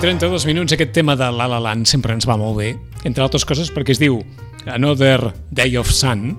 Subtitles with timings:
[0.00, 2.70] 10 i 32 minuts, aquest tema de La La Land sempre ens va molt bé,
[3.04, 4.14] entre altres coses perquè es diu
[4.64, 6.38] Another Day of Sun,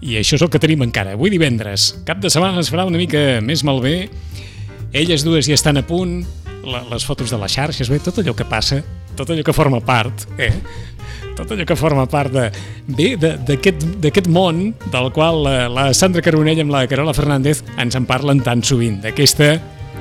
[0.00, 1.12] i això és el que tenim encara.
[1.12, 4.08] Avui divendres, cap de setmana es farà una mica més malbé,
[4.96, 6.22] elles dues ja estan a punt,
[6.64, 8.80] les fotos de les xarxes, bé, tot allò que passa,
[9.18, 10.54] tot allò que forma part, eh?
[11.36, 12.46] tot allò que forma part de,
[12.88, 18.08] bé, d'aquest món del qual la, la Sandra Caronell amb la Carola Fernández ens en
[18.08, 19.58] parlen tan sovint, d'aquesta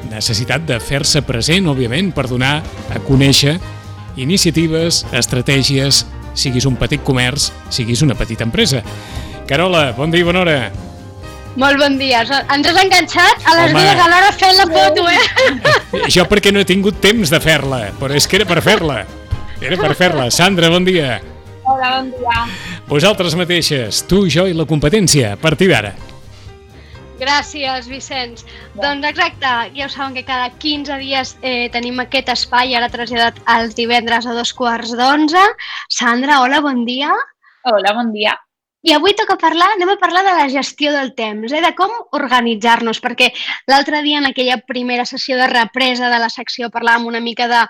[0.09, 2.59] necessitat de fer-se present, òbviament, per donar
[2.93, 3.57] a conèixer
[4.19, 8.83] iniciatives, estratègies, siguis un petit comerç, siguis una petita empresa.
[9.49, 10.57] Carola, bon dia i bona hora.
[11.59, 12.21] Molt bon dia.
[12.23, 13.81] Ens has enganxat a les Home.
[13.81, 16.09] dues alhora fent la foto, eh?
[16.13, 19.01] Jo perquè no he tingut temps de fer-la, però és que era per fer-la.
[19.59, 20.29] Era per fer-la.
[20.31, 21.17] Sandra, bon dia.
[21.65, 22.45] Hola, bon dia.
[22.87, 25.91] Vosaltres mateixes, tu, jo i la competència, a partir d'ara.
[27.19, 28.43] Gràcies, Vicenç.
[28.47, 28.81] Ja.
[28.83, 33.41] Doncs exacte, ja ho saben que cada 15 dies eh, tenim aquest espai, ara traslladat
[33.57, 35.43] els divendres a dos quarts d'onze.
[35.91, 37.11] Sandra, hola, bon dia.
[37.67, 38.37] Hola, bon dia.
[38.87, 41.91] I avui toca parlar, anem a parlar de la gestió del temps, eh, de com
[42.15, 43.33] organitzar-nos, perquè
[43.67, 47.65] l'altre dia en aquella primera sessió de represa de la secció parlàvem una mica de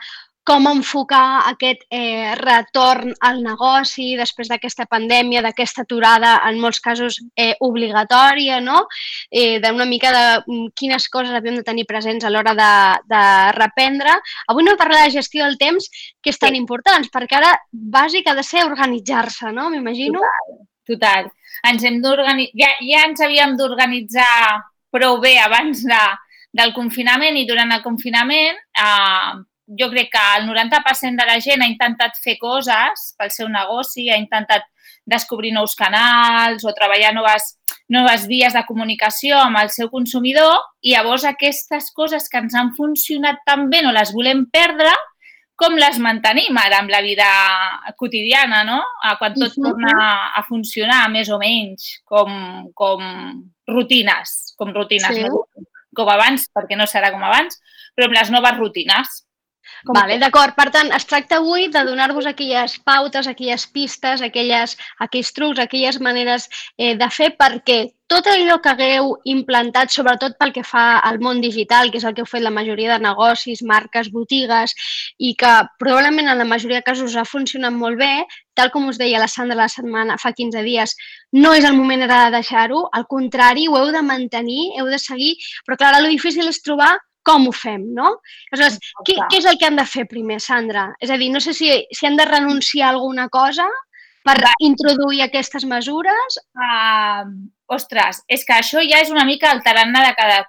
[0.50, 7.19] com enfocar aquest eh, retorn al negoci després d'aquesta pandèmia, d'aquesta aturada, en molts casos
[7.38, 8.80] eh, obligatòria, no?
[9.30, 12.72] Eh, d'una mica de mm, quines coses havíem de tenir presents a l'hora de,
[13.11, 13.23] de
[13.59, 14.16] reprendre.
[14.50, 15.86] Avui no parlar de gestió del temps,
[16.17, 16.63] que és tan sí.
[16.63, 19.67] important, perquè ara bàsic ha de ser organitzar-se, no?
[19.69, 20.23] M'imagino.
[20.23, 20.58] Total,
[20.89, 21.30] total.
[21.69, 26.02] Ens hem ja, ja ens havíem d'organitzar prou bé abans de,
[26.58, 29.38] del confinament i durant el confinament eh,
[29.78, 34.09] jo crec que el 90% de la gent ha intentat fer coses pel seu negoci,
[34.09, 34.66] ha intentat
[35.09, 37.56] descobrir nous canals o treballar noves,
[37.90, 42.74] noves vies de comunicació amb el seu consumidor i llavors aquestes coses que ens han
[42.78, 44.94] funcionat tan bé no les volem perdre
[45.59, 47.28] com les mantenim ara amb la vida
[48.00, 48.79] quotidiana, no?
[49.19, 49.91] Quan tot torna
[50.31, 52.31] a funcionar més o menys com,
[52.72, 53.03] com
[53.68, 55.25] rutines, com rutines, sí.
[55.28, 55.44] no?
[55.96, 57.59] com abans, perquè no serà com abans,
[57.96, 59.19] però amb les noves rutines.
[59.85, 60.56] Com vale, d'acord.
[60.57, 64.75] Per tant, es tracta avui de donar-vos aquelles pautes, aquelles pistes, aquelles,
[65.06, 70.52] aquells trucs, aquelles maneres eh, de fer perquè tot allò que hagueu implantat, sobretot pel
[70.52, 73.62] que fa al món digital, que és el que heu fet la majoria de negocis,
[73.62, 74.74] marques, botigues,
[75.22, 78.25] i que probablement en la majoria de casos ha funcionat molt bé,
[78.58, 80.96] tal com us deia la Sandra la setmana, fa 15 dies,
[81.38, 84.97] no és el moment ara de deixar-ho, al contrari, ho heu de mantenir, heu de
[84.97, 85.35] seguir,
[85.68, 86.96] però clar, el difícil és trobar
[87.29, 88.16] com ho fem, no?
[88.50, 90.90] Aleshores, què, què és el que han de fer primer, Sandra?
[91.00, 93.67] És a dir, no sé si, si han de renunciar a alguna cosa
[94.25, 94.53] per Va.
[94.66, 96.40] introduir aquestes mesures.
[96.57, 97.29] Uh,
[97.69, 100.41] ostres, és que això ja és una mica el tarannà de cada,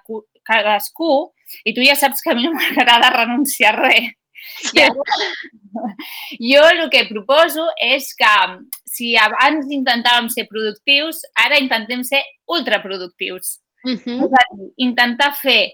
[0.47, 1.13] cadascú
[1.67, 4.11] i tu ja saps que a mi no m'agrada renunciar a res.
[4.57, 4.81] Sí.
[6.41, 8.31] Jo el que proposo és que
[8.89, 13.59] si abans intentàvem ser productius, ara intentem ser ultraproductius.
[13.85, 14.25] Uh -huh.
[14.25, 15.73] És a dir, intentar fer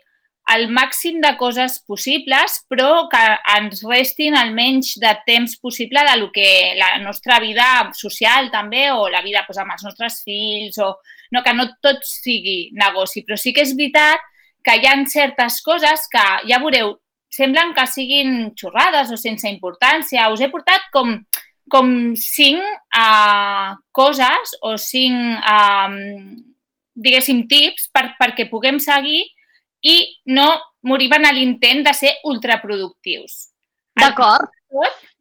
[0.56, 3.24] el màxim de coses possibles, però que
[3.58, 8.88] ens restin el menys de temps possible de lo que la nostra vida social també
[8.94, 10.94] o la vida doncs, amb els nostres fills o
[11.36, 13.26] no, que no tot sigui negoci.
[13.28, 14.24] Però sí que és veritat
[14.64, 16.96] que hi ha certes coses que, ja veureu,
[17.28, 20.32] semblen que siguin xorrades o sense importància.
[20.32, 21.18] Us he portat com,
[21.68, 22.64] com cinc
[22.96, 25.92] uh, coses o cinc, uh,
[26.96, 29.26] diguéssim, tips per, perquè puguem seguir
[29.82, 30.50] i no
[30.88, 33.50] moriven a l'intent de ser ultraproductius.
[33.98, 34.50] D'acord.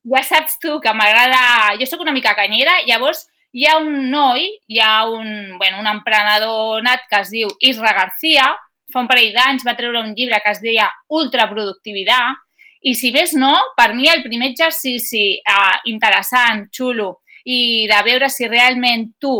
[0.07, 1.75] Ja saps tu que m'agrada...
[1.81, 5.89] Jo sóc una mica canyera, llavors hi ha un noi, hi ha un, bueno, un
[5.91, 8.51] emprenedor nat que es diu Isra García,
[8.93, 12.43] fa un parell d'anys va treure un llibre que es deia Ultraproductivitat,
[12.87, 18.29] i si més no, per mi el primer exercici eh, interessant, xulo, i de veure
[18.31, 19.35] si realment tu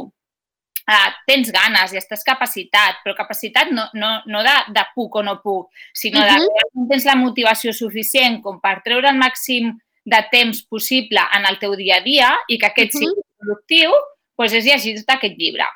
[0.91, 5.25] uh, tens ganes i estàs capacitat, però capacitat no, no, no de, de puc o
[5.27, 6.39] no puc, sinó uh -huh.
[6.39, 9.75] de que tens la motivació suficient com per treure el màxim
[10.05, 13.09] de temps possible en el teu dia a dia i que aquest uh -huh.
[13.09, 13.91] sigui productiu,
[14.39, 15.67] doncs és llegir tot aquest llibre,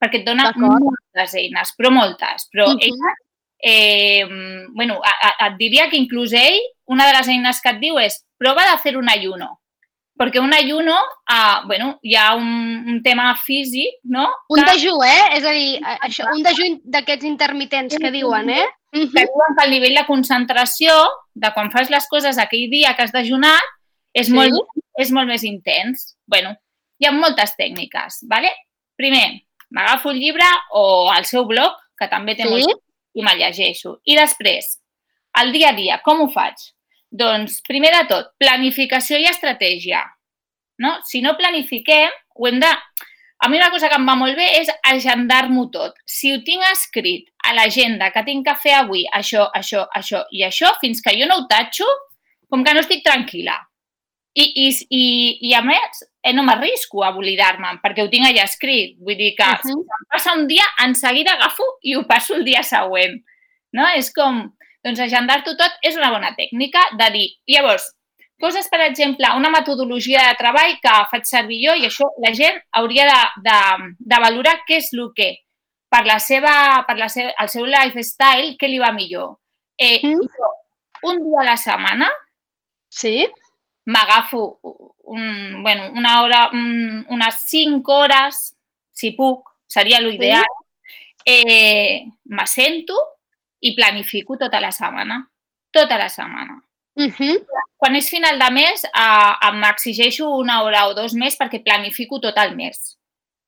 [0.00, 2.48] perquè et dona moltes eines, però moltes.
[2.52, 2.86] Però uh -huh.
[2.86, 3.10] ella,
[3.58, 4.26] eh,
[4.74, 7.98] bueno, a, a, et diria que inclús ell, una de les eines que et diu
[7.98, 9.61] és prova de fer un ayuno
[10.18, 14.28] perquè un ayuno, uh, bueno, hi ha un, un tema físic, no?
[14.52, 14.72] Un que...
[14.72, 15.38] dejú, eh?
[15.38, 18.66] És a dir, això, un dejú d'aquests intermitents que diuen, eh?
[18.92, 20.92] Que diuen que el nivell de concentració
[21.34, 23.72] de quan fas les coses aquell dia que has dejunat
[24.12, 24.36] és, sí?
[24.36, 26.12] molt, és molt més intens.
[26.28, 26.52] bueno,
[27.00, 28.52] hi ha moltes tècniques, ¿vale?
[28.96, 29.42] Primer,
[29.74, 30.46] m'agafo el llibre
[30.78, 32.52] o el seu blog, que també té sí?
[32.52, 32.84] molt,
[33.18, 33.96] i me'l llegeixo.
[34.06, 34.76] I després,
[35.42, 36.60] el dia a dia, com ho faig?
[37.12, 40.00] Doncs, primer de tot, planificació i estratègia.
[40.80, 40.96] No?
[41.04, 42.70] Si no planifiquem, ho hem de...
[43.42, 45.96] A mi una cosa que em va molt bé és agendar-m'ho tot.
[46.06, 50.44] Si ho tinc escrit a l'agenda que tinc que fer avui això, això, això i
[50.46, 51.88] això, fins que jo no ho tatxo,
[52.48, 53.58] com que no estic tranquil·la.
[54.38, 55.02] I, i, i,
[55.50, 58.94] i a més, eh, no m'arrisco a oblidar-me'n, perquè ho tinc allà escrit.
[59.02, 59.66] Vull dir que uh -huh.
[59.66, 63.20] si em passa un dia, en seguida agafo i ho passo el dia següent.
[63.72, 63.88] No?
[63.96, 64.54] És com,
[64.84, 67.86] doncs agendar-t'ho tot és una bona tècnica de dir, llavors,
[68.42, 72.58] coses, per exemple, una metodologia de treball que faig servir jo i això la gent
[72.80, 73.58] hauria de, de,
[74.12, 75.30] de valorar què és el que
[75.92, 76.54] per, la seva,
[76.88, 79.36] per la seva, el seu lifestyle, què li va millor.
[79.78, 80.50] Eh, mm.
[81.12, 82.08] Un dia a la setmana
[82.92, 83.26] sí
[83.90, 84.42] m'agafo
[85.12, 88.42] un, bueno, una hora, un, unes 5 hores,
[88.92, 90.46] si puc, seria l'ideal,
[91.26, 92.98] eh, m'assento
[93.62, 95.22] i planifico tota la setmana.
[95.72, 96.60] Tota la setmana.
[96.94, 97.46] Uh -huh.
[97.76, 102.36] Quan és final de mes, eh, m'exigeixo una hora o dos més perquè planifico tot
[102.36, 102.98] el mes.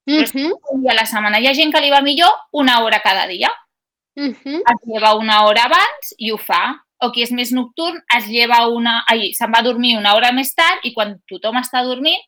[0.06, 0.58] Uh -huh.
[0.70, 1.40] un dia a la setmana.
[1.40, 3.50] Hi ha gent que li va millor una hora cada dia.
[4.16, 4.61] Uh -huh.
[4.72, 8.69] Es lleva una hora abans i ho fa o qui és més nocturn es lleva
[8.69, 9.05] una...
[9.06, 12.22] Ai, se'n va a dormir una hora més tard i quan tothom està dormint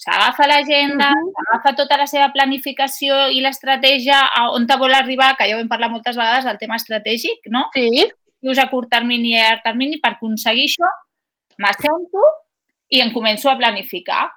[0.00, 1.42] s'agafa l'agenda, uh -huh.
[1.44, 4.18] agafa tota la seva planificació i l'estratègia
[4.56, 7.68] on te vol arribar, que ja ho hem parlat moltes vegades del tema estratègic, no?
[7.74, 8.08] Sí.
[8.40, 10.88] Dius a curt termini i a llarg termini per aconseguir això,
[11.58, 12.22] m'assento
[12.88, 14.30] i em començo a planificar,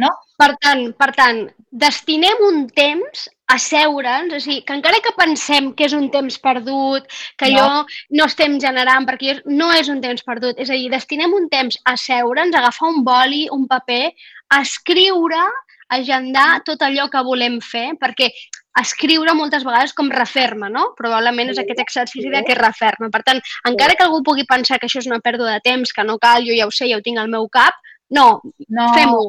[0.00, 0.10] no?
[0.40, 5.88] Per tant, per tant, destinem un temps asseure'ns, o sigui, que encara que pensem que
[5.88, 7.08] és un temps perdut,
[7.38, 7.64] que no.
[7.64, 7.80] allò
[8.18, 11.80] no estem generant, perquè no és un temps perdut, és a dir, destinem un temps
[11.84, 14.06] a asseure'ns, agafar un boli, un paper,
[14.54, 15.42] a escriure,
[15.90, 18.30] agendar tot allò que volem fer, perquè
[18.80, 20.92] escriure moltes vegades com referma, no?
[20.98, 23.10] Probablement és aquest exercici de que referma.
[23.10, 26.06] Per tant, encara que algú pugui pensar que això és una pèrdua de temps, que
[26.06, 27.74] no cal, jo ja ho sé, ja ho tinc al meu cap,
[28.14, 28.28] no,
[28.68, 28.90] no.
[28.94, 29.24] fem-ho.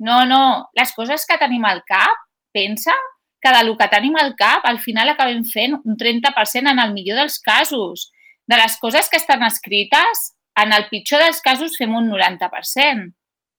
[0.00, 2.24] No, no, les coses que tenim al cap,
[2.54, 2.94] pensa
[3.44, 7.20] que del que tenim al cap al final acabem fent un 30% en el millor
[7.20, 8.10] dels casos.
[8.48, 13.10] De les coses que estan escrites, en el pitjor dels casos fem un 90%.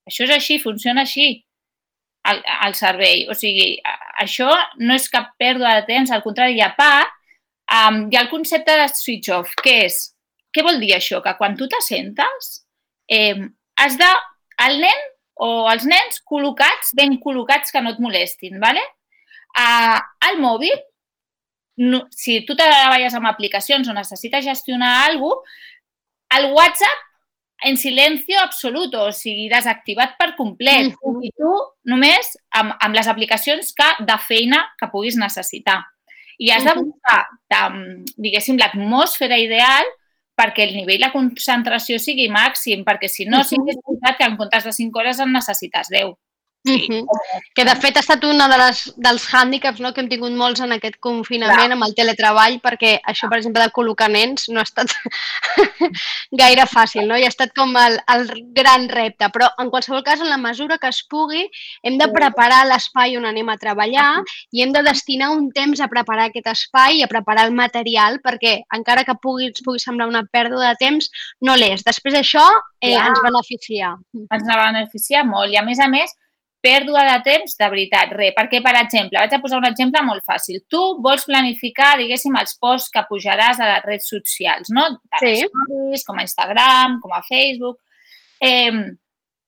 [0.10, 1.28] Això és així, funciona així
[2.30, 3.26] el, el servei.
[3.30, 3.76] O sigui,
[4.22, 4.50] això
[4.82, 7.12] no és cap pèrdua de temps, al contrari, a part,
[7.70, 10.00] um, hi ha el concepte de switch off, que és,
[10.54, 11.22] què vol dir això?
[11.24, 12.52] Que quan tu t'assentes,
[13.12, 13.36] eh,
[13.82, 14.12] has de,
[14.66, 15.06] el nen
[15.36, 18.84] o els nens col·locats, ben col·locats que no et molestin, ¿vale?
[19.56, 20.76] Al mòbil,
[21.78, 25.64] no, si tu treballes amb aplicacions o necessites gestionar alguna cosa,
[26.36, 27.04] el WhatsApp
[27.64, 30.92] en silenci absolut, o sigui, desactivat per complet.
[30.92, 31.24] Mm -hmm.
[31.24, 31.52] I tu
[31.84, 35.84] només amb, amb les aplicacions que, de feina que puguis necessitar.
[36.38, 37.62] I has de buscar, de,
[38.18, 39.86] diguéssim, l'atmosfera ideal
[40.36, 44.30] perquè el nivell de concentració sigui màxim, perquè si no, sí que és veritat que
[44.30, 46.16] en comptes de 5 hores en necessites 10.
[46.66, 47.04] Sí.
[47.54, 50.64] Que de fet ha estat un de les, dels hàndicaps no, que hem tingut molts
[50.66, 51.76] en aquest confinament Clar.
[51.76, 54.90] amb el teletreball, perquè això, per exemple, de col·locar nens no ha estat
[56.42, 57.20] gaire fàcil, no?
[57.22, 58.26] I ha estat com el, el
[58.58, 59.30] gran repte.
[59.36, 61.46] Però, en qualsevol cas, en la mesura que es pugui,
[61.86, 64.10] hem de preparar l'espai on anem a treballar
[64.52, 68.20] i hem de destinar un temps a preparar aquest espai i a preparar el material,
[68.26, 71.14] perquè, encara que pugui, pugui semblar una pèrdua de temps,
[71.46, 71.86] no l'és.
[71.86, 72.46] Després això
[72.82, 73.94] eh, ens beneficia.
[74.26, 75.54] Ens va beneficiar molt.
[75.54, 76.18] I, a més a més,
[76.66, 78.34] pèrdua de temps, de veritat, res.
[78.36, 80.64] Perquè, per exemple, vaig a posar un exemple molt fàcil.
[80.72, 84.90] Tu vols planificar, diguéssim, els posts que pujaràs a les redes socials, no?
[85.22, 85.38] sí.
[85.46, 87.78] Stories, com a Instagram, com a Facebook.
[88.42, 88.74] Eh,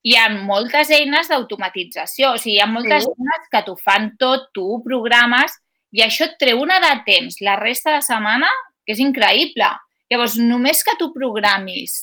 [0.07, 3.13] hi ha moltes eines d'automatització, o sigui, hi ha moltes sí.
[3.15, 5.57] eines que t'ho fan tot, tu ho programes
[5.95, 8.50] i això et treu una de temps la resta de setmana
[8.86, 9.67] que és increïble.
[10.12, 12.00] Llavors, només que tu programis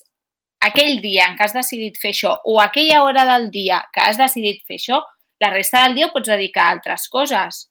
[0.68, 4.18] aquell dia en què has decidit fer això o aquella hora del dia que has
[4.20, 5.02] decidit fer això,
[5.42, 7.66] la resta del dia ho pots dedicar a altres coses.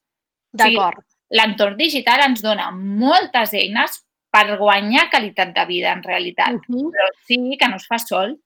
[0.53, 1.00] D'acord.
[1.00, 3.95] O sigui, L'entorn digital ens dona moltes eines
[4.33, 6.59] per guanyar qualitat de vida, en realitat.
[6.69, 6.91] Uh -huh.
[6.93, 8.38] Però sí que no es fa sol.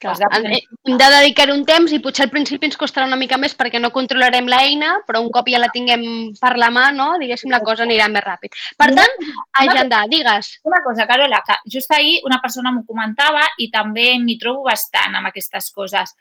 [0.00, 3.52] Clar, hem de dedicar un temps i potser al principi ens costarà una mica més
[3.58, 6.02] perquè no controlarem l'eina, però un cop ja la tinguem
[6.40, 7.10] per la mà, no?
[7.20, 8.56] diguéssim, la cosa anirà més ràpid.
[8.80, 9.28] Per tant,
[9.60, 10.54] agendar, digues.
[10.64, 15.20] Una cosa, Carola, que just ahir una persona m'ho comentava i també m'hi trobo bastant
[15.20, 16.16] amb aquestes coses.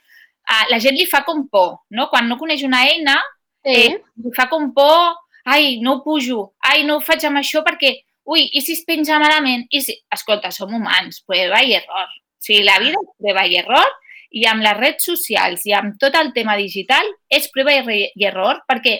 [0.67, 2.09] La gent li fa com por, no?
[2.11, 3.15] Quan no coneix una eina,
[3.63, 3.79] sí.
[3.79, 7.63] eh, li fa com por, ai, no ho pujo, ai, no ho faig amb això
[7.63, 7.95] perquè,
[8.27, 9.69] ui, i si es penja malament?
[9.71, 9.95] I si...
[10.11, 12.09] Escolta, som humans, prueba i error
[12.39, 13.95] o sigui, la vida és prova i error
[14.39, 18.61] i amb les redes socials i amb tot el tema digital és prova i error
[18.69, 18.99] perquè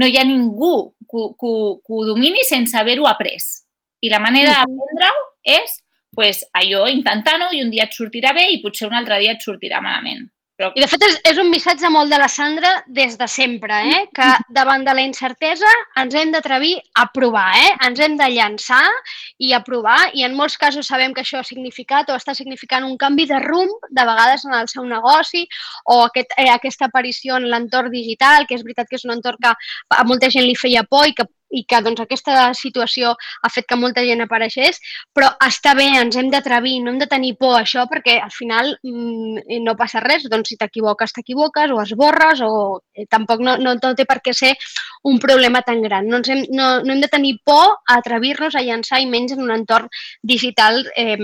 [0.00, 1.52] no hi ha ningú que, que,
[1.84, 3.36] que ho domini sense haver-ho après.
[4.00, 5.74] I la manera d'aprendre-ho és
[6.16, 9.44] pues, allò intentant-ho i un dia et sortirà bé i potser un altre dia et
[9.44, 10.24] sortirà malament.
[10.60, 10.68] Però...
[10.76, 14.00] I de fet és, és un missatge molt de la Sandra des de sempre, eh?
[14.14, 15.70] que davant de la incertesa
[16.02, 17.70] ens hem d'atrevir a provar, eh?
[17.88, 18.84] ens hem de llançar
[19.40, 22.84] i a provar i en molts casos sabem que això ha significat o està significant
[22.84, 25.46] un canvi de rumb de vegades en el seu negoci
[25.86, 29.40] o aquest, eh, aquesta aparició en l'entorn digital, que és veritat que és un entorn
[29.40, 33.50] que a molta gent li feia por i que i que doncs, aquesta situació ha
[33.52, 34.80] fet que molta gent apareixés,
[35.14, 38.32] però està bé, ens hem d'atrevir, no hem de tenir por a això perquè al
[38.34, 42.52] final mmm, no passa res, doncs si t'equivoques, t'equivoques o esborres o
[42.94, 44.54] eh, tampoc no, no, no té per què ser
[45.08, 46.08] un problema tan gran.
[46.08, 49.36] No, ens hem, no, no hem de tenir por a atrevir-nos a llançar i menys
[49.36, 49.90] en un entorn
[50.22, 51.18] digital eh,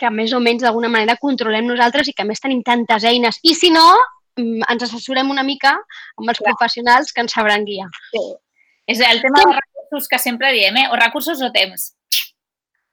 [0.00, 3.38] que més o menys d'alguna manera controlem nosaltres i que més tenim tantes eines.
[3.44, 3.84] I si no,
[4.40, 6.54] ens assessorem una mica amb els Clar.
[6.54, 7.90] professionals que ens sabran guiar.
[8.14, 8.24] Sí.
[8.90, 10.88] És el tema de recursos que sempre diem, eh?
[10.90, 11.90] O recursos o temps.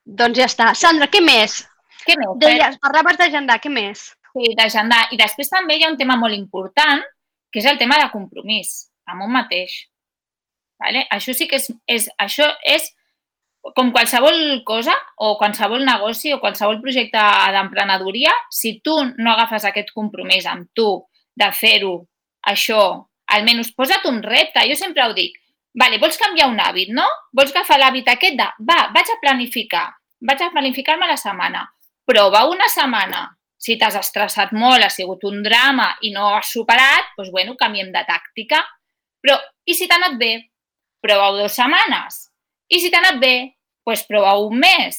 [0.05, 0.71] Doncs ja està.
[0.77, 1.63] Sandra, què més?
[2.05, 2.35] Què més?
[2.43, 4.07] Deies, parlaves d'agendar, què més?
[4.31, 5.07] Sí, d'agendar.
[5.11, 7.01] I després també hi ha un tema molt important,
[7.51, 9.73] que és el tema de compromís amb un mateix.
[10.77, 11.07] Vale?
[11.13, 12.91] Això sí que és, és, això és
[13.75, 17.23] com qualsevol cosa o qualsevol negoci o qualsevol projecte
[17.55, 20.87] d'emprenedoria, si tu no agafes aquest compromís amb tu
[21.37, 21.97] de fer-ho,
[22.47, 22.83] això,
[23.33, 24.63] almenys posa't un repte.
[24.69, 25.35] Jo sempre ho dic,
[25.77, 27.05] Vale, vols canviar un hàbit, no?
[27.35, 29.87] Vols agafar l'hàbit aquest de, va, vaig a planificar,
[30.25, 31.65] vaig a planificar-me la setmana.
[32.07, 33.25] Prova una setmana.
[33.57, 37.91] Si t'has estressat molt, ha sigut un drama i no has superat, doncs, bueno, canviem
[37.93, 38.61] de tàctica.
[39.21, 40.31] Però, i si t'ha anat bé?
[41.03, 42.27] Prova-ho dues setmanes.
[42.69, 43.35] I si t'ha anat bé?
[43.87, 44.97] Doncs prova un mes.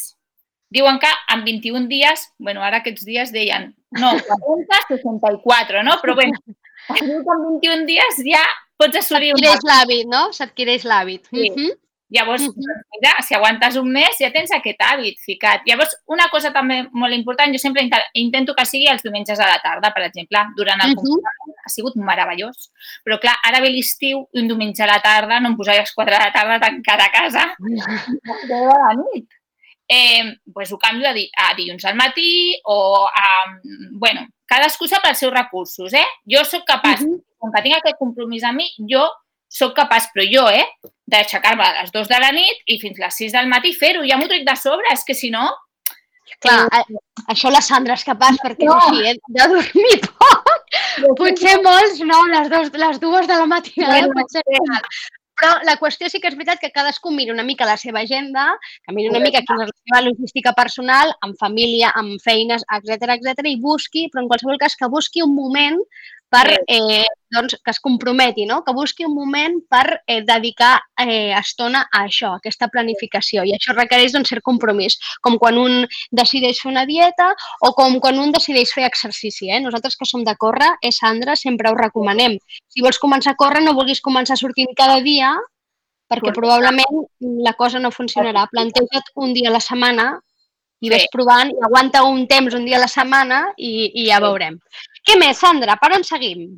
[0.72, 5.96] Diuen que en 21 dies, bueno, ara aquests dies deien, no, 40, 64, no?
[6.02, 6.28] Però bé,
[7.00, 8.44] en 21 dies ja
[8.78, 9.35] pots assolir...
[9.35, 10.25] S'adquireix l'hàbit, no?
[10.32, 11.28] S'adquireix l'hàbit.
[11.32, 11.50] Sí.
[11.50, 11.76] Uh -huh.
[12.11, 12.76] Llavors, uh -huh.
[12.92, 15.61] mira, si aguantes un mes ja tens aquest hàbit ficat.
[15.66, 17.82] Llavors, una cosa també molt important, jo sempre
[18.14, 20.97] intento que sigui els diumenges a la tarda, per exemple, durant el uh -huh.
[20.97, 22.73] confinament ha sigut meravellós.
[23.04, 25.80] Però clar, ara ve l'estiu i un diumenge a la tarda no em posaré a
[25.80, 27.54] les 4 de la tarda tancada a casa
[28.50, 29.28] de la nit.
[29.90, 33.26] Eh, pues ho canvio a, di a dilluns al matí o a...
[33.92, 36.06] Bueno, cadascú sap els seus recursos, eh?
[36.26, 39.07] Jo sóc capaç, uh -huh com que tinc aquest compromís amb mi, jo
[39.49, 43.07] sóc capaç, però jo, eh, d'aixecar-me a les 2 de la nit i fins a
[43.07, 44.04] les 6 del matí fer-ho.
[44.09, 45.49] Ja m'ho trec de sobre, és que si no...
[46.45, 46.99] Clar, eh,
[47.33, 48.76] això la Sandra és capaç perquè no.
[48.76, 50.66] és així, eh, de dormir poc.
[51.18, 54.85] Potser molts, no, les, dos, les dues de la matinada bueno, pot ser real.
[55.38, 58.49] Però la qüestió sí que és veritat que cadascú mira una mica la seva agenda,
[58.85, 63.14] que mira una mica quina és la seva logística personal, amb família, amb feines, etc
[63.14, 65.78] etc i busqui, però en qualsevol cas que busqui un moment
[66.28, 68.62] per eh, doncs, que es comprometi, no?
[68.64, 73.44] que busqui un moment per eh, dedicar eh, estona a això, a aquesta planificació.
[73.44, 77.30] I això requereix doncs, cert compromís, com quan un decideix fer una dieta
[77.64, 79.50] o com quan un decideix fer exercici.
[79.52, 79.61] Eh?
[79.64, 82.38] Nosaltres que som de córrer, eh, Sandra, sempre ho recomanem.
[82.68, 85.35] Si vols començar a córrer, no vulguis començar sortint cada dia
[86.08, 87.04] perquè probablement
[87.44, 88.47] la cosa no funcionarà.
[88.49, 90.14] Planteja't un dia a la setmana
[90.80, 94.20] i ves provant i aguanta un temps, un dia a la setmana i, i ja
[94.23, 94.58] veurem.
[95.07, 95.76] Què més, Sandra?
[95.81, 96.49] Per on seguim?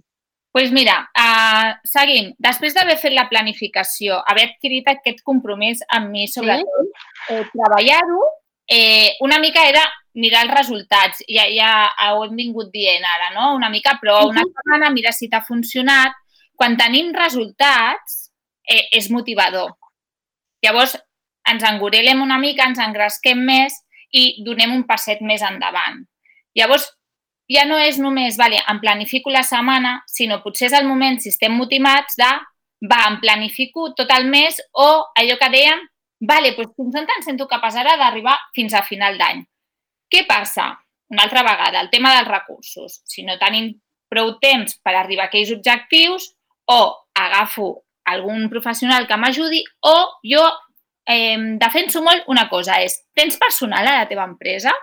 [0.50, 2.32] Pues mira, uh, seguim.
[2.42, 7.36] Després d'haver fet la planificació, haver adquirit aquest compromís amb mi, sobretot, sí.
[7.36, 8.24] eh, treballar-ho,
[8.66, 11.22] eh, una mica era mirar els resultats.
[11.30, 11.70] Ja, ja
[12.16, 13.52] ho hem vingut dient ara, no?
[13.54, 16.18] Una mica, però una setmana, mira si t'ha funcionat.
[16.58, 18.30] Quan tenim resultats,
[18.66, 19.76] eh, és motivador.
[20.66, 20.96] Llavors,
[21.50, 23.78] ens engorelem una mica, ens engresquem més
[24.12, 26.02] i donem un passet més endavant.
[26.58, 26.90] Llavors,
[27.50, 31.32] ja no és només, vale, em planifico la setmana, sinó potser és el moment, si
[31.32, 32.30] estem motivats, de,
[32.86, 34.88] va, em planifico tot el mes o
[35.18, 35.82] allò que dèiem,
[36.30, 39.42] vale, doncs fins on em sento capaç ara d'arribar fins a final d'any.
[40.10, 40.72] Què passa?
[41.10, 43.00] Una altra vegada, el tema dels recursos.
[43.04, 43.72] Si no tenim
[44.10, 46.30] prou temps per arribar a aquells objectius,
[46.70, 46.80] o
[47.18, 50.42] agafo algun professional que m'ajudi o jo
[51.06, 54.74] eh, defenso molt una cosa, és, tens personal a la teva empresa?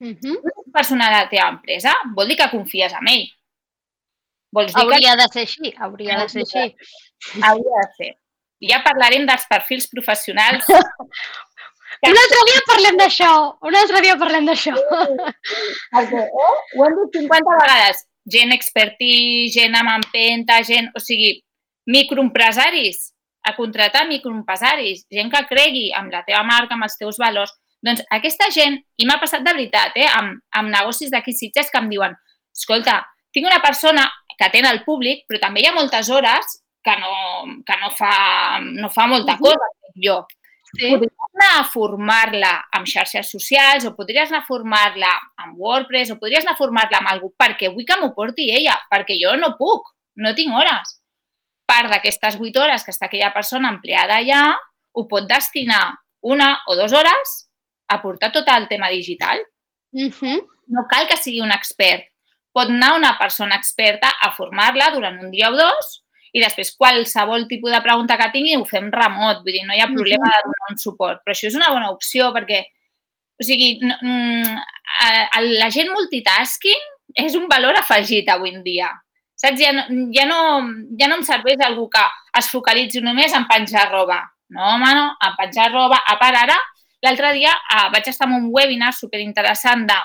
[0.00, 0.72] Uh -huh.
[0.72, 3.28] personal a la teva empresa, vol dir que confies en ell.
[4.52, 5.22] Vols dir hauria que...
[5.22, 6.76] de ser així, hauria de ser així.
[7.46, 8.16] Hauria de ser.
[8.70, 10.64] Ja parlarem dels perfils professionals.
[12.08, 13.30] Un altre dia parlem d'això,
[13.60, 14.72] un altre dia parlem d'això.
[14.72, 15.32] Eh?
[16.00, 18.06] Ho hem dit 50 vegades.
[18.30, 20.88] Gent expertí, gent amb empenta, gent...
[20.96, 21.34] O sigui,
[21.90, 23.10] microempresaris,
[23.44, 27.52] a contratar microempresaris, gent que cregui amb la teva marca, amb els teus valors,
[27.84, 31.80] doncs aquesta gent, i m'ha passat de veritat, eh, amb, amb negocis d'aquí Sitges que
[31.80, 32.16] em diuen
[32.56, 33.00] escolta,
[33.32, 34.04] tinc una persona
[34.36, 37.14] que atén al públic, però també hi ha moltes hores que no,
[37.66, 38.12] que no, fa,
[38.64, 40.22] no fa molta cosa, jo.
[40.70, 40.88] sí.
[40.88, 45.10] podries anar a formar-la amb xarxes socials o podries anar a formar-la
[45.44, 48.78] amb WordPress o podries anar a formar-la amb algú perquè vull que m'ho porti ella,
[48.92, 50.96] perquè jo no puc, no tinc hores.
[51.70, 54.42] Part d'aquestes 8 hores que està aquella persona empleada allà
[54.92, 55.84] ho pot destinar
[56.26, 57.36] una o dues hores
[57.90, 59.40] a portar tot el tema digital.
[59.92, 60.46] Uh -huh.
[60.66, 62.06] No cal que sigui un expert.
[62.52, 67.48] Pot anar una persona experta a formar-la durant un dia o dos i després qualsevol
[67.48, 70.42] tipus de pregunta que tingui ho fem remot, vull dir, no hi ha problema de
[70.46, 71.22] donar un suport.
[71.24, 72.64] Però això és una bona opció perquè,
[73.40, 74.58] o sigui, no, mm,
[75.58, 76.82] la gent multitasking
[77.14, 78.90] és un valor afegit avui en dia.
[79.34, 79.58] Saps?
[79.58, 79.82] Ja no,
[80.12, 80.40] ja no,
[81.00, 82.02] ja no em serveix algú que
[82.38, 84.20] es focalitzi només en penjar roba.
[84.50, 85.98] No, home, no, en penjar roba.
[86.06, 86.58] A part, ara,
[87.02, 89.98] l'altre dia eh, vaig estar en un webinar superinteressant de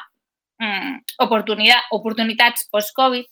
[0.64, 3.26] mm, oportunitat, oportunitats post-Covid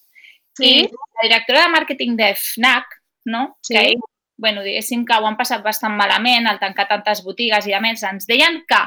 [0.58, 0.66] Sí.
[0.66, 2.86] I la directora de màrqueting de FNAC,
[3.26, 3.58] no?
[3.62, 3.74] Sí.
[3.74, 3.96] que
[4.38, 8.02] bueno, diguéssim que ho han passat bastant malament al tancar tantes botigues i a més
[8.04, 8.82] ens deien que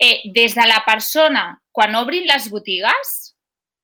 [0.00, 3.34] eh, des de la persona, quan obrin les botigues,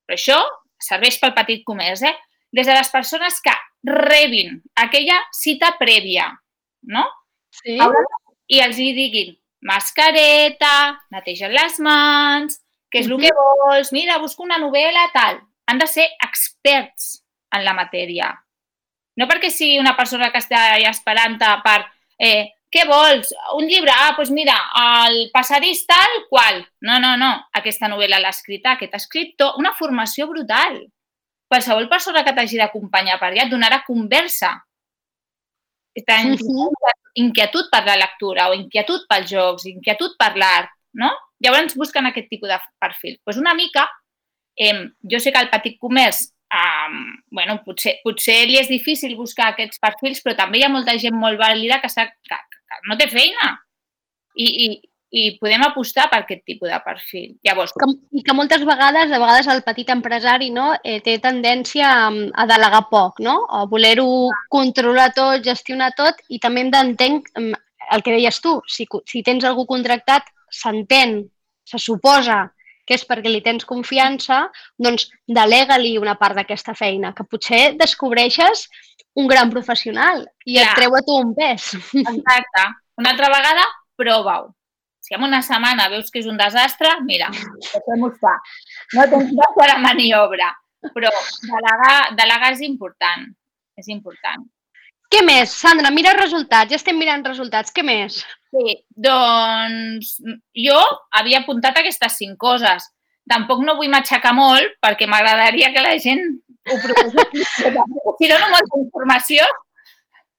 [0.07, 0.39] però això
[0.81, 2.15] serveix pel petit comerç, eh?
[2.55, 3.53] des de les persones que
[3.85, 6.31] rebin aquella cita prèvia,
[6.89, 7.05] no?
[7.51, 7.77] Sí.
[8.49, 12.61] I els hi diguin mascareta, netegen les mans,
[12.93, 17.23] què és el que vols, mira, busco una novel·la, tal han de ser experts
[17.55, 18.31] en la matèria.
[19.17, 21.79] No perquè sigui una persona que està allà esperant per
[22.21, 23.33] eh, què vols?
[23.57, 23.93] Un llibre?
[23.95, 24.57] Ah, doncs mira,
[25.05, 26.61] el passadís tal qual.
[26.85, 27.33] No, no, no.
[27.57, 29.57] Aquesta novel·la l'ha escrit aquest escriptor.
[29.63, 30.83] Una formació brutal.
[31.49, 34.53] Qualsevol persona que t'hagi d'acompanyar per allà et donarà conversa.
[35.97, 37.06] Tens sí, sí.
[37.21, 41.13] Inquietud per la lectura o inquietud pels jocs, inquietud per l'art, no?
[41.45, 43.17] Llavors busquen aquest tipus de perfil.
[43.17, 43.87] Doncs pues una mica
[44.57, 49.51] Eh, jo sé que el petit comerç, eh, bueno, potser, potser li és difícil buscar
[49.53, 52.39] aquests perfils, però també hi ha molta gent molt vàlida que, que,
[52.73, 53.53] que no té feina
[54.35, 54.69] i, i,
[55.15, 57.29] i podem apostar per aquest tipus de perfil.
[57.47, 57.73] Llavors...
[57.79, 57.89] Que,
[58.19, 62.49] I que moltes vegades, de vegades el petit empresari no, eh, té tendència a, a
[62.51, 63.39] delegar poc, no?
[63.47, 64.09] a voler-ho
[64.53, 69.47] controlar tot, gestionar tot i també hem d'entenc el que deies tu, si, si tens
[69.47, 71.21] algú contractat, s'entén,
[71.67, 72.47] se suposa
[72.87, 74.45] que és perquè li tens confiança,
[74.79, 78.69] doncs delega-li una part d'aquesta feina, que potser descobreixes
[79.19, 80.69] un gran professional i ja.
[80.69, 81.73] et treu a tu un pes.
[82.05, 82.67] Exacte.
[83.01, 83.65] Una altra vegada,
[83.99, 84.53] prova-ho.
[85.07, 88.35] Si en una setmana veus que és un desastre, mira, deixem-ho estar.
[88.97, 90.49] No tens de fer la maniobra.
[90.97, 91.11] Però
[91.47, 93.29] delegar, delegar és important.
[93.79, 94.43] És important.
[95.15, 95.53] Què més?
[95.55, 96.73] Sandra, mira resultats.
[96.73, 97.71] Ja estem mirant resultats.
[97.75, 98.19] Què més?
[98.51, 98.75] Sí,
[99.07, 100.17] doncs
[100.67, 100.81] jo
[101.15, 102.91] havia apuntat aquestes cinc coses.
[103.31, 106.25] Tampoc no vull matxacar molt perquè m'agradaria que la gent
[106.67, 107.15] ho provés.
[108.19, 109.47] si dono molta informació,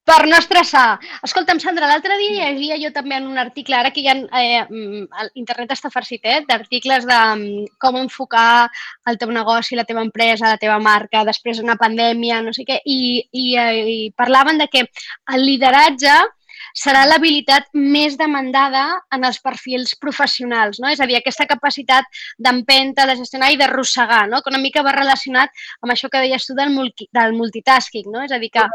[0.07, 0.97] per no estressar.
[1.25, 5.33] Escolta'm, Sandra, l'altre dia llegia jo també en un article, ara que ja eh, mm,
[5.41, 8.69] internet està farcit, eh, d'articles de mm, com enfocar
[9.11, 12.79] el teu negoci, la teva empresa, la teva marca, després d'una pandèmia, no sé què,
[12.85, 14.85] i, i, eh, i parlaven de que
[15.35, 16.15] el lideratge
[16.77, 20.87] serà l'habilitat més demandada en els perfils professionals, no?
[20.93, 24.39] És a dir, aquesta capacitat d'empenta, de gestionar i d'arrossegar, no?
[24.41, 28.23] Que una mica va relacionat amb això que deies tu del, multi, del multitasking, no?
[28.23, 28.67] És a dir, que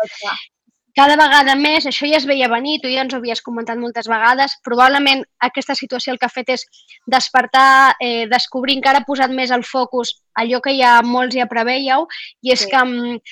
[0.97, 4.09] cada vegada més, això ja es veia venir, tu ja ens ho havies comentat moltes
[4.11, 6.67] vegades, probablement aquesta situació el que ha fet és
[7.09, 12.05] despertar, eh, descobrir, encara ha posat més el focus allò que ja molts ja preveieu,
[12.43, 12.69] i és sí.
[12.71, 13.23] que mm,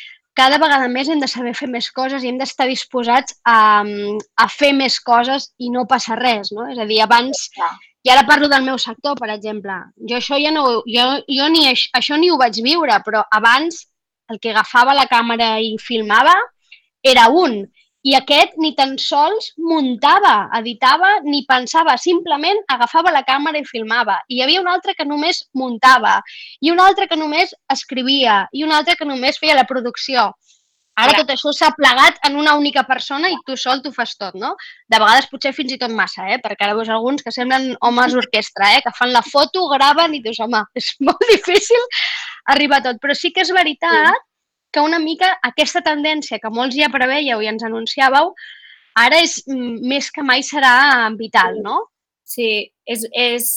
[0.41, 4.17] cada vegada més hem de saber fer més coses i hem d'estar disposats a, mm,
[4.41, 6.65] a fer més coses i no passa res, no?
[6.73, 7.51] És a dir, abans,
[8.07, 9.77] i ara parlo del meu sector, per exemple,
[10.09, 13.85] jo això ja no, jo, jo ni això ni ho vaig viure, però abans
[14.33, 16.33] el que agafava la càmera i filmava
[17.03, 17.63] era un.
[18.01, 24.17] I aquest ni tan sols muntava, editava ni pensava, simplement agafava la càmera i filmava.
[24.29, 26.15] I hi havia un altre que només muntava,
[26.65, 30.31] i un altre que només escrivia, i un altre que només feia la producció.
[31.01, 34.35] Ara tot això s'ha plegat en una única persona i tu sol t'ho fas tot,
[34.37, 34.51] no?
[34.89, 36.41] De vegades potser fins i tot massa, eh?
[36.43, 38.81] Perquè ara veus alguns que semblen homes orquestra, eh?
[38.85, 41.87] Que fan la foto, graven i dius, home, és molt difícil
[42.57, 43.01] arribar a tot.
[43.05, 44.30] Però sí que és veritat sí
[44.73, 48.35] que una mica aquesta tendència que molts ja preveieu i ens anunciàveu,
[48.99, 51.83] ara és mm, més que mai serà vital, no?
[52.27, 53.49] Sí, és, és,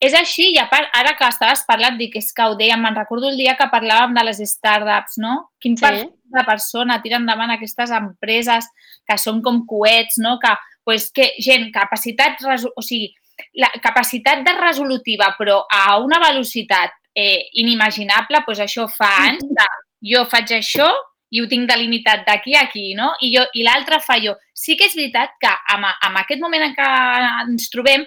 [0.00, 2.96] és així i a part, ara que estaves parlant, dic, és que ho dèiem, me'n
[2.96, 5.34] recordo el dia que parlàvem de les startups, no?
[5.60, 5.84] Quin sí.
[5.84, 8.68] perfil de persona tira endavant aquestes empreses
[9.08, 10.38] que són com coets, no?
[10.40, 10.54] Que,
[10.88, 13.12] pues, que gent, capacitat, o sigui,
[13.60, 19.66] la capacitat de resolutiva, però a una velocitat eh, inimaginable, pues això fa anys de
[20.04, 20.88] jo faig això
[21.30, 23.10] i ho tinc delimitat d'aquí a aquí, no?
[23.20, 24.34] I, jo, i l'altre fa jo.
[24.56, 26.92] Sí que és veritat que en, en aquest moment en què
[27.44, 28.06] ens trobem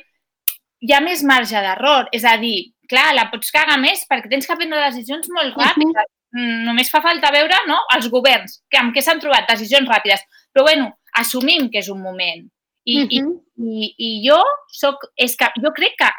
[0.82, 2.10] hi ha més marge d'error.
[2.16, 6.10] És a dir, clar, la pots cagar més perquè tens que prendre decisions molt ràpides.
[6.32, 10.24] Mm, només fa falta veure no, els governs, que, amb què s'han trobat decisions ràpides.
[10.52, 10.90] Però, bueno,
[11.22, 12.48] assumim que és un moment.
[12.84, 13.42] I, uh -huh.
[13.58, 16.10] i, i, i jo soc, és que jo crec que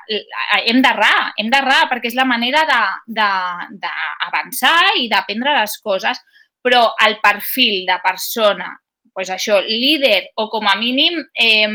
[0.66, 2.62] hem d'errar, hem d'errar perquè és la manera
[3.06, 6.18] d'avançar i d'aprendre les coses,
[6.62, 8.80] però el perfil de persona,
[9.12, 11.68] pues això, líder o com a mínim, eh,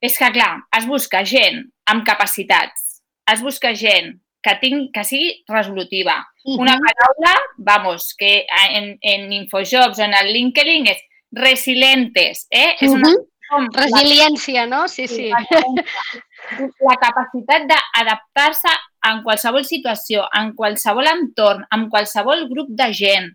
[0.00, 5.44] és que clar, es busca gent amb capacitats, es busca gent que, tinc, que sigui
[5.48, 6.26] resolutiva.
[6.44, 6.60] Uh -huh.
[6.60, 10.98] Una paraula, vamos, que en, en Infojobs o en el LinkedIn és
[11.32, 12.76] resilientes, eh?
[12.80, 13.26] Uh -huh.
[13.74, 14.86] Resiliència, no?
[14.88, 15.30] Sí, sí.
[16.84, 18.72] La capacitat d'adaptar-se
[19.08, 23.30] en qualsevol situació, en qualsevol entorn, en qualsevol grup de gent,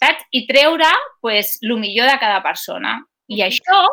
[0.00, 0.26] saps?
[0.34, 2.98] I treure pues, el millor de cada persona.
[3.30, 3.84] I això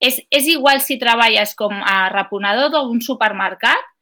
[0.00, 3.92] és, és igual si treballes com a reponedor d'un supermercat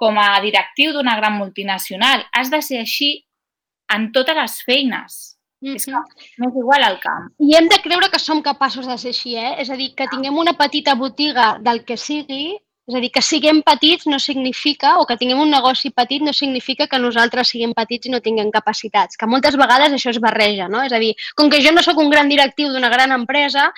[0.00, 2.24] com a directiu d'una gran multinacional.
[2.32, 3.10] Has de ser així
[3.92, 5.18] en totes les feines.
[5.60, 5.76] Mm -hmm.
[5.76, 7.30] És que no és igual al camp.
[7.38, 9.54] I hem de creure que som capaços de ser així, eh?
[9.58, 13.22] És a dir, que tinguem una petita botiga del que sigui, és a dir, que
[13.22, 17.72] siguem petits no significa, o que tinguem un negoci petit no significa que nosaltres siguem
[17.74, 20.82] petits i no tinguem capacitats, que moltes vegades això es barreja, no?
[20.82, 23.72] És a dir, com que jo no sóc un gran directiu d'una gran empresa,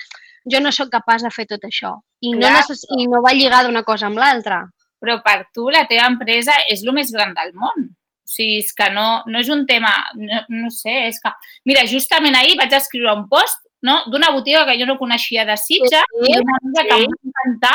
[0.52, 2.00] jo no sóc capaç de fer tot això.
[2.20, 2.40] I, Clar.
[2.40, 2.86] no, necess...
[2.98, 4.70] I no va lligar d'una cosa amb l'altra
[5.02, 7.90] però per tu la teva empresa és el més gran del món.
[8.32, 11.32] O sigui, és que no, no és un tema, no, no sé, és que...
[11.68, 13.98] Mira, justament ahir vaig escriure un post no?
[14.08, 16.88] d'una botiga que jo no coneixia de Sitges sí, i una amiga sí.
[16.88, 17.74] que em va encantar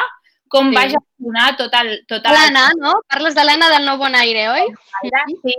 [0.49, 0.77] com sí.
[0.79, 1.91] va gestionar tot el...
[2.09, 2.95] Tot L'Anna, no?
[3.11, 4.65] Parles de l'Anna del Nou Bon Aire, oi?
[5.43, 5.57] Sí.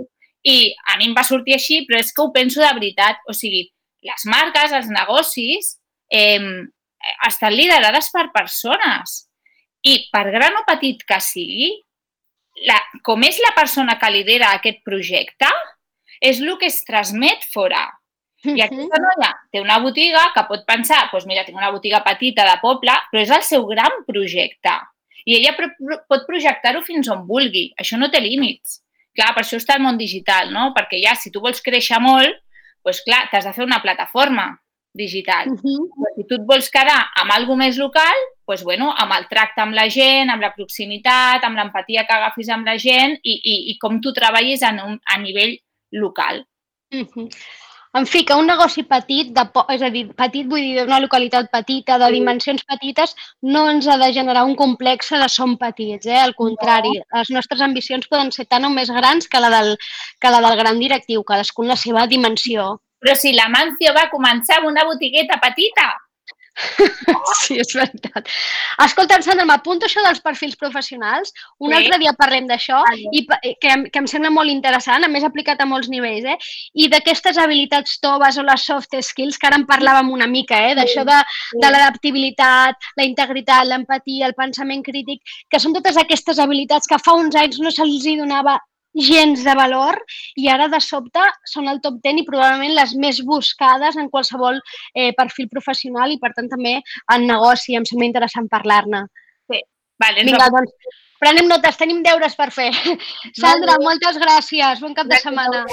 [0.48, 0.56] I
[0.90, 3.20] a mi em va sortir així, però és que ho penso de veritat.
[3.28, 3.66] O sigui,
[4.08, 5.76] les marques, els negocis,
[6.10, 6.40] eh,
[7.28, 9.20] estan liderades per persones
[9.86, 11.74] i per gran o petit que sigui,
[12.66, 15.48] la, com és la persona que lidera aquest projecte,
[16.20, 17.86] és el que es transmet fora.
[18.46, 22.46] I aquesta noia té una botiga que pot pensar, doncs mira, tinc una botiga petita
[22.46, 24.74] de poble, però és el seu gran projecte.
[25.26, 27.68] I ella pot projectar-ho fins on vulgui.
[27.80, 28.78] Això no té límits.
[29.18, 30.70] Clar, per això està el món digital, no?
[30.76, 32.38] Perquè ja, si tu vols créixer molt,
[32.86, 34.52] doncs clar, t'has de fer una plataforma
[34.94, 35.50] digital.
[35.50, 35.88] Uh -huh.
[35.98, 38.16] Però si tu et vols quedar amb alguna més local,
[38.48, 42.48] doncs, bueno, amb el tracte amb la gent, amb la proximitat, amb l'empatia que agafis
[42.54, 45.56] amb la gent i, i, i com tu treballis a, un, a nivell
[45.92, 46.44] local.
[46.92, 47.28] Uh -huh.
[47.94, 51.48] En fi, que un negoci petit, de, és a dir, petit vull dir d'una localitat
[51.50, 56.20] petita, de dimensions petites, no ens ha de generar un complex de som petits, eh?
[56.20, 56.92] al contrari.
[56.98, 57.04] No.
[57.18, 59.78] Les nostres ambicions poden ser tan o més grans que la del,
[60.20, 62.76] que la del gran directiu, cadascun la seva dimensió.
[63.00, 65.88] Però si la Mancio va començar amb una botigueta petita.
[67.38, 68.28] Sí, és veritat.
[68.82, 71.32] Escolta, Sandra, m'apunto això dels perfils professionals.
[71.62, 71.76] Un sí.
[71.78, 72.80] altre dia parlem d'això,
[73.14, 76.36] i que, que em sembla molt interessant, a més aplicat a molts nivells, eh?
[76.82, 80.74] I d'aquestes habilitats toves o les soft skills, que ara en parlàvem una mica, eh?
[80.78, 81.18] D'això de,
[81.62, 87.16] de l'adaptabilitat, la integritat, l'empatia, el pensament crític, que són totes aquestes habilitats que fa
[87.18, 88.58] uns anys no se'ls donava
[88.98, 89.98] gens de valor
[90.36, 94.58] i ara de sobte són el top 10 i probablement les més buscades en qualsevol
[94.94, 97.76] eh, perfil professional i per tant també en negoci.
[97.78, 99.04] Em sembla interessant parlar-ne.
[99.50, 99.62] Sí,
[100.02, 100.26] vale.
[100.26, 102.70] Vinga, doncs prenem notes, tenim deures per fer.
[103.32, 103.84] Sandra, vale.
[103.84, 104.82] moltes gràcies.
[104.82, 105.64] Bon cap de setmana.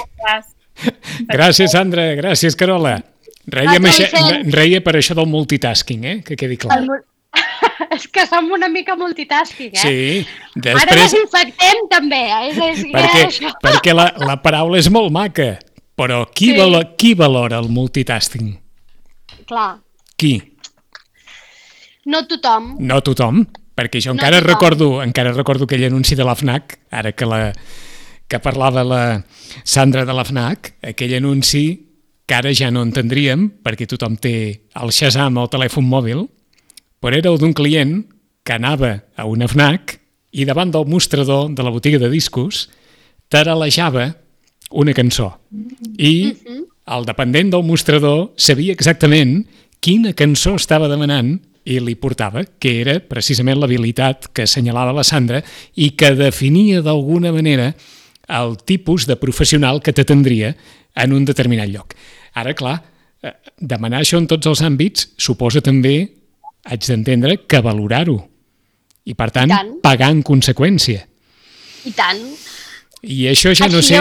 [1.36, 2.10] Gràcies, Sandra.
[2.18, 2.98] Gràcies, Carola.
[3.46, 6.16] Reia, això, reia per això del multitasking, eh?
[6.26, 6.80] que quedi clar.
[6.82, 7.04] El,
[7.96, 9.82] és que som una mica multitasking, eh?
[9.82, 10.26] Sí.
[10.54, 10.82] Després...
[10.82, 12.42] Ara desinfectem també, eh?
[12.50, 13.54] És, és, perquè, això.
[13.62, 15.54] perquè la, la paraula és molt maca,
[15.98, 16.58] però qui, sí.
[16.58, 18.52] valora, qui valora el multitasking?
[19.46, 19.70] Clar.
[20.16, 20.34] Qui?
[22.06, 22.76] No tothom.
[22.86, 23.42] No tothom,
[23.76, 27.40] perquè jo encara no recordo, encara recordo aquell anunci de la FNAC, ara que la
[28.26, 29.24] que parlava la
[29.62, 31.64] Sandra de la FNAC, aquell anunci
[32.26, 34.34] que ara ja no entendríem, perquè tothom té
[34.74, 36.24] el Shazam al telèfon mòbil,
[37.06, 38.00] però era el d'un client
[38.42, 39.92] que anava a una FNAC
[40.34, 42.64] i davant del mostrador de la botiga de discos
[43.30, 44.08] taralejava
[44.74, 45.28] una cançó.
[46.02, 46.34] I
[46.96, 49.44] el dependent del mostrador sabia exactament
[49.78, 55.44] quina cançó estava demanant i li portava, que era precisament l'habilitat que assenyalava la Sandra
[55.78, 57.70] i que definia d'alguna manera
[58.26, 60.56] el tipus de professional que t'atendria
[60.98, 61.94] en un determinat lloc.
[62.34, 62.80] Ara, clar,
[63.22, 66.16] eh, demanar això en tots els àmbits suposa també
[66.66, 68.18] haig d'entendre que valorar-ho.
[69.06, 71.06] I, per tant, I tant, pagar en conseqüència.
[71.86, 72.22] I tant.
[73.06, 73.98] I això ja no sé...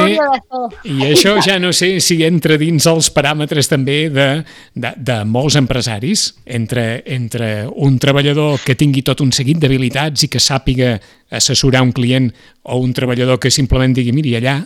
[0.89, 4.27] I això ja no sé si entra dins els paràmetres també de,
[4.73, 10.31] de, de molts empresaris, entre, entre un treballador que tingui tot un seguit d'habilitats i
[10.31, 10.95] que sàpiga
[11.29, 12.31] assessorar un client
[12.63, 14.57] o un treballador que simplement digui, miri, allà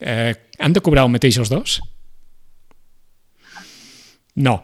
[0.00, 1.80] eh, han de cobrar el mateix els dos?
[4.36, 4.60] No.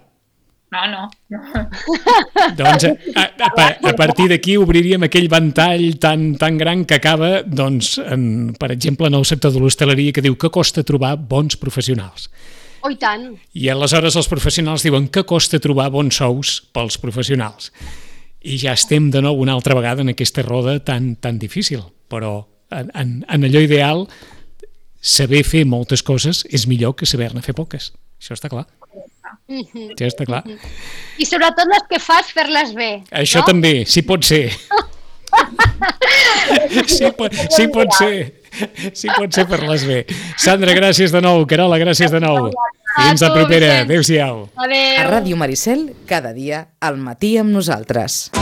[0.72, 1.10] No, no.
[2.56, 7.42] Doncs a, a, a, a partir d'aquí obriríem aquell ventall tan, tan gran que acaba,
[7.44, 11.60] doncs, en, per exemple, en el sector de l'hostaleria que diu que costa trobar bons
[11.60, 12.30] professionals.
[12.82, 13.28] Oh, i tant.
[13.52, 17.68] I aleshores els professionals diuen que costa trobar bons sous pels professionals.
[18.42, 21.84] I ja estem de nou una altra vegada en aquesta roda tan, tan difícil.
[22.10, 22.40] Però
[22.72, 24.06] en, en, en allò ideal,
[24.98, 27.92] saber fer moltes coses és millor que saber-ne fer poques.
[28.18, 28.64] Això està clar.
[29.98, 30.42] Ja està clar.
[31.18, 32.92] I sobretot les que fas, fer-les bé.
[33.22, 33.48] Això no?
[33.52, 34.44] també, si pot ser.
[36.86, 38.14] sí, pot, sí pot ser.
[38.92, 40.02] Sí pot ser per-les bé.
[40.40, 41.46] Sandra, gràcies de nou.
[41.48, 42.50] Carola, gràcies de nou.
[42.98, 43.80] Fins la propera.
[43.86, 44.46] Adéu-siau.
[44.60, 44.68] A.
[45.08, 48.41] Ràdio Maricel, cada dia al matí amb nosaltres.